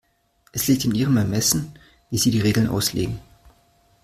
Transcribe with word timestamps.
Es 0.51 0.65
liegt 0.67 0.83
in 0.83 0.95
Ihrem 0.95 1.17
Ermessen, 1.17 1.77
wie 2.09 2.17
Sie 2.17 2.31
die 2.31 2.41
Regeln 2.41 2.67
auslegen. 2.69 3.19